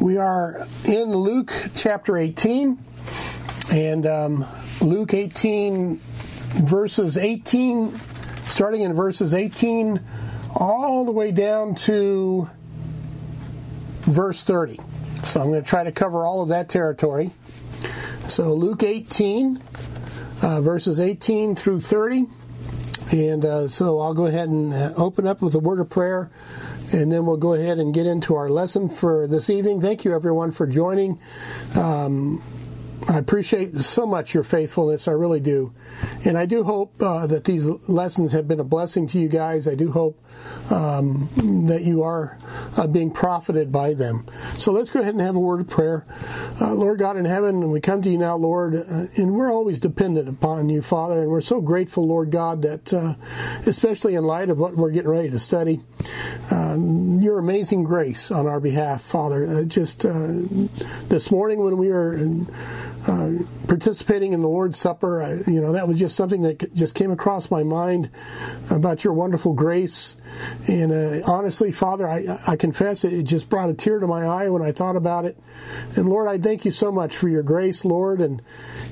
[0.00, 2.78] We are in Luke chapter 18,
[3.70, 4.46] and um,
[4.80, 5.96] Luke 18,
[6.64, 7.92] verses 18,
[8.46, 10.00] starting in verses 18,
[10.56, 12.48] all the way down to
[14.00, 14.78] verse 30.
[15.22, 17.30] So I'm going to try to cover all of that territory.
[18.26, 19.62] So Luke 18,
[20.40, 22.26] uh, verses 18 through 30.
[23.12, 26.30] And uh, so I'll go ahead and uh, open up with a word of prayer
[26.92, 29.80] and then we'll go ahead and get into our lesson for this evening.
[29.80, 31.20] Thank you, everyone, for joining.
[31.74, 32.42] Um,
[33.08, 35.08] I appreciate so much your faithfulness.
[35.08, 35.72] I really do.
[36.24, 39.66] And I do hope uh, that these lessons have been a blessing to you guys.
[39.66, 40.22] I do hope
[40.70, 41.28] um,
[41.68, 42.38] that you are
[42.76, 44.26] uh, being profited by them.
[44.58, 46.04] So let's go ahead and have a word of prayer.
[46.60, 49.80] Uh, Lord God in heaven, we come to you now, Lord, uh, and we're always
[49.80, 53.14] dependent upon you, Father, and we're so grateful, Lord God, that uh,
[53.66, 55.80] especially in light of what we're getting ready to study,
[56.50, 59.64] uh, your amazing grace on our behalf, Father.
[59.64, 60.02] just
[61.08, 62.16] this morning when we were
[63.06, 63.32] uh,
[63.66, 67.10] participating in the Lord's Supper, I, you know, that was just something that just came
[67.10, 68.10] across my mind
[68.70, 70.16] about your wonderful grace.
[70.66, 74.24] And uh, honestly, Father, I, I confess it, it just brought a tear to my
[74.24, 75.38] eye when I thought about it.
[75.96, 78.42] And Lord, I thank you so much for your grace, Lord, and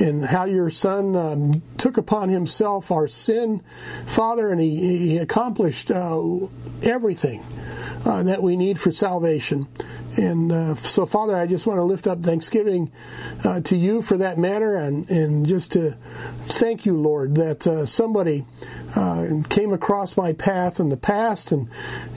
[0.00, 3.62] and how your Son um, took upon himself our sin,
[4.06, 6.20] Father, and he, he accomplished uh,
[6.82, 7.44] everything.
[8.04, 9.68] Uh, that we need for salvation.
[10.16, 12.90] And uh, so, Father, I just want to lift up thanksgiving
[13.44, 15.96] uh, to you for that matter, and, and just to
[16.40, 18.44] thank you, Lord, that uh, somebody
[18.94, 21.68] uh, came across my path in the past and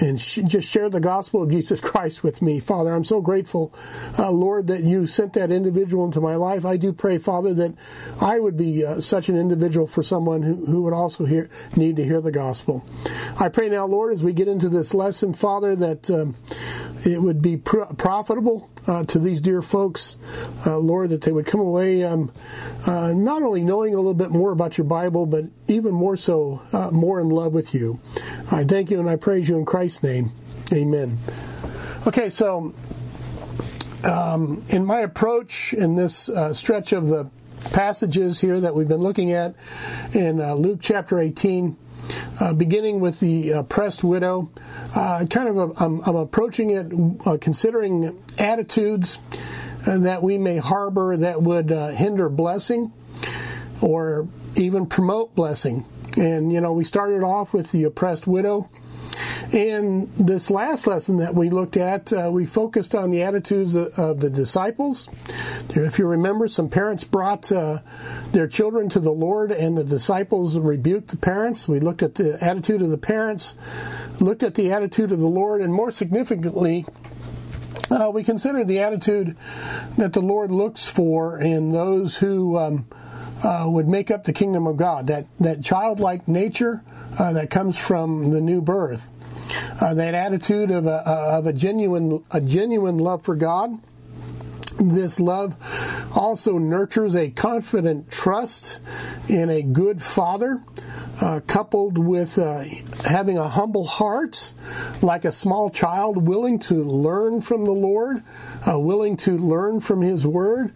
[0.00, 2.92] and sh- just shared the gospel of Jesus Christ with me, Father.
[2.94, 3.74] I'm so grateful,
[4.18, 6.64] uh, Lord, that you sent that individual into my life.
[6.64, 7.74] I do pray, Father, that
[8.20, 11.96] I would be uh, such an individual for someone who, who would also hear need
[11.96, 12.84] to hear the gospel.
[13.38, 16.36] I pray now, Lord, as we get into this lesson, Father, that um,
[17.04, 20.16] it would be pr- profitable uh, to these dear folks,
[20.66, 22.32] uh, Lord, that they would come away um,
[22.86, 26.61] uh, not only knowing a little bit more about your Bible, but even more so,
[26.72, 28.00] uh, more in love with you.
[28.50, 30.30] I thank you and I praise you in Christ's name.
[30.72, 31.18] Amen.
[32.06, 32.74] Okay, so
[34.04, 37.30] um, in my approach in this uh, stretch of the
[37.72, 39.54] passages here that we've been looking at
[40.12, 41.76] in uh, Luke chapter 18,
[42.40, 44.50] uh, beginning with the oppressed widow.
[44.94, 49.18] Uh, kind of, a, I'm, I'm, approaching it uh, considering attitudes
[49.86, 52.92] uh, that we may harbor that would uh, hinder blessing
[53.80, 55.84] or even promote blessing.
[56.16, 58.68] And, you know, we started off with the oppressed widow.
[59.52, 64.20] And this last lesson that we looked at, uh, we focused on the attitudes of,
[64.20, 65.08] the disciples.
[65.70, 67.80] If you remember, some parents brought uh,
[68.32, 71.68] their children to the Lord, and the disciples rebuked the parents.
[71.68, 73.54] We looked at the attitude of the parents,
[74.20, 76.86] looked at the attitude of the Lord, and more significantly,
[77.90, 79.36] uh, we considered the attitude
[79.98, 82.86] that the Lord looks for in those who um,
[83.44, 85.06] uh, would make up the kingdom of God.
[85.06, 86.82] That that childlike nature
[87.18, 89.08] uh, that comes from the new birth,
[89.80, 93.78] uh, that attitude of a, of a genuine a genuine love for God.
[94.78, 95.54] This love
[96.16, 98.80] also nurtures a confident trust
[99.28, 100.62] in a good father,
[101.20, 102.64] uh, coupled with uh,
[103.04, 104.54] having a humble heart,
[105.02, 108.22] like a small child, willing to learn from the Lord,
[108.66, 110.72] uh, willing to learn from His Word,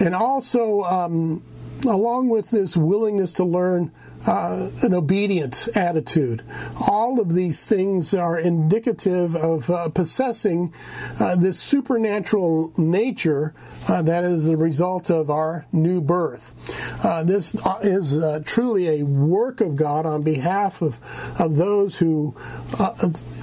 [0.00, 1.42] and also um,
[1.84, 3.90] along with this willingness to learn,
[4.26, 6.42] uh, an obedient attitude.
[6.88, 10.72] All of these things are indicative of uh, possessing
[11.20, 13.54] uh, this supernatural nature
[13.88, 16.54] uh, that is the result of our new birth.
[17.04, 18.14] Uh, this uh, is
[18.44, 20.98] truly a work of God on behalf of,
[21.38, 22.34] of those who,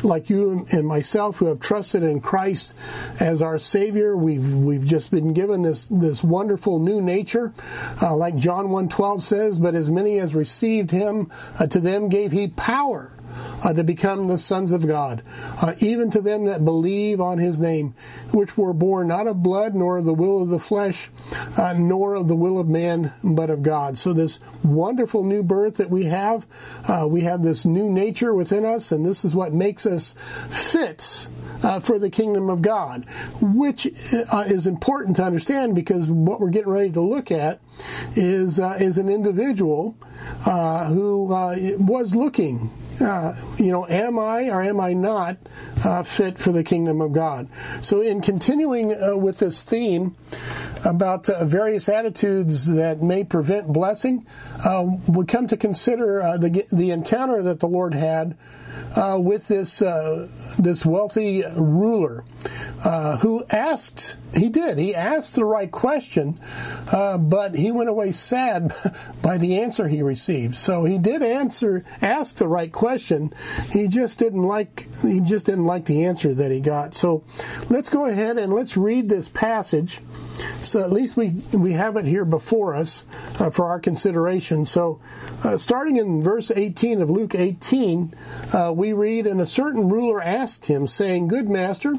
[0.04, 2.74] like you and myself, who have trusted in Christ
[3.20, 4.18] as our Savior.
[4.18, 7.54] We've we've just been given this this wonderful new nature,
[8.02, 9.60] like John 1:12 says.
[9.60, 13.18] But as many as received received him, uh, to them gave he power
[13.64, 15.22] uh, to become the sons of God,
[15.62, 17.94] uh, even to them that believe on his name,
[18.32, 21.10] which were born not of blood, nor of the will of the flesh,
[21.58, 23.98] uh, nor of the will of man, but of God.
[23.98, 26.48] So this wonderful new birth that we have,
[26.88, 30.16] uh, we have this new nature within us, and this is what makes us
[30.50, 31.28] fit
[31.64, 33.06] uh, for the kingdom of God,
[33.42, 33.86] which
[34.32, 37.60] uh, is important to understand because what we're getting ready to look at
[38.16, 39.96] is uh, is an individual
[40.46, 42.72] uh, who uh, was looking.
[43.00, 45.38] Uh, you know, am I or am I not
[46.06, 47.48] fit for the kingdom of God?
[47.82, 50.16] So, in continuing with this theme
[50.86, 54.28] about various attitudes that may prevent blessing,
[55.08, 58.38] we come to consider the the encounter that the Lord had
[58.96, 60.28] uh, with this uh,
[60.60, 62.24] this wealthy ruler.
[62.84, 66.40] uh, who asked, he did, he asked the right question,
[66.92, 68.74] uh, but he went away sad
[69.22, 70.56] by the answer he received.
[70.56, 73.34] So he did answer, ask the right question.
[73.72, 76.96] He just didn't like, he just didn't like the answer that he got.
[76.96, 77.24] So
[77.70, 80.00] let's go ahead and let's read this passage.
[80.64, 83.06] So at least we, we have it here before us
[83.40, 84.66] uh, for our consideration.
[84.66, 85.00] So
[85.44, 88.14] uh, starting in verse 18 of Luke 18,
[88.72, 91.96] uh, we read, And a certain ruler asked him, saying, Good master,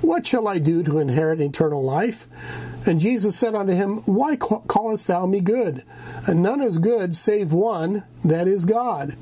[0.00, 2.26] what shall I do to inherit eternal life?
[2.86, 5.82] And Jesus said unto him, Why callest thou me good?
[6.26, 9.16] And none is good save one, that is God.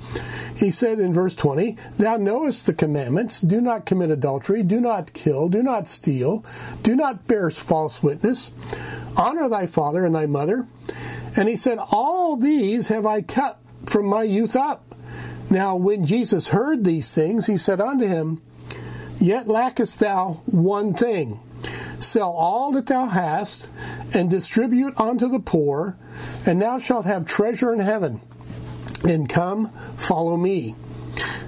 [0.54, 5.12] He said in verse 20, Thou knowest the commandments do not commit adultery, do not
[5.12, 6.44] kill, do not steal,
[6.82, 8.52] do not bear false witness,
[9.16, 10.66] honor thy father and thy mother.
[11.34, 14.85] And he said, All these have I kept from my youth up.
[15.50, 18.42] Now, when Jesus heard these things, he said unto him,
[19.20, 21.40] Yet lackest thou one thing.
[21.98, 23.70] Sell all that thou hast,
[24.12, 25.96] and distribute unto the poor,
[26.44, 28.20] and thou shalt have treasure in heaven.
[29.04, 30.74] And come, follow me.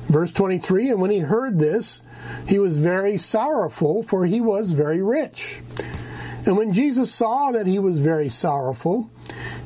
[0.07, 2.03] Verse 23 And when he heard this,
[2.47, 5.61] he was very sorrowful, for he was very rich.
[6.47, 9.11] And when Jesus saw that he was very sorrowful,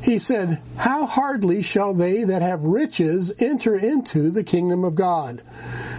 [0.03, 5.43] he said, How hardly shall they that have riches enter into the kingdom of God?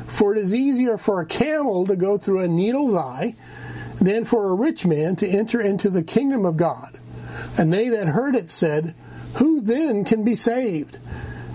[0.08, 3.36] For it is easier for a camel to go through a needle's eye
[4.02, 7.00] than for a rich man to enter into the kingdom of God.
[7.58, 8.94] And they that heard it said,
[9.36, 11.00] Who then can be saved?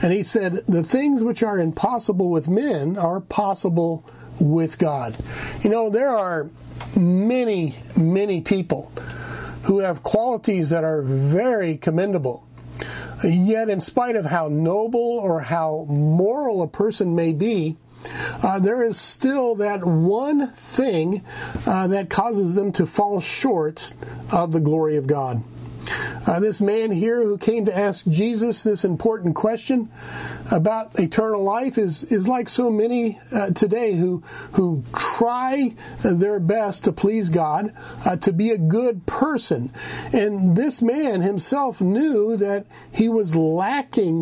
[0.03, 4.05] And he said, The things which are impossible with men are possible
[4.41, 5.17] with God.
[5.62, 6.49] You know, there are
[6.97, 8.91] many, many people
[9.65, 12.47] who have qualities that are very commendable.
[13.25, 17.77] Yet, in spite of how noble or how moral a person may be,
[18.43, 21.25] uh, there is still that one thing
[21.67, 23.95] uh, that causes them to fall short
[24.33, 25.43] of the glory of God.
[26.29, 29.91] Uh, this man here who came to ask Jesus this important question
[30.53, 34.23] about eternal life is, is like so many uh, today who,
[34.53, 39.73] who try their best to please God, uh, to be a good person.
[40.13, 44.21] And this man himself knew that he was lacking